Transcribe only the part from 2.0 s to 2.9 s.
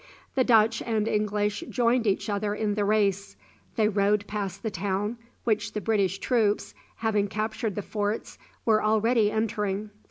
each other in the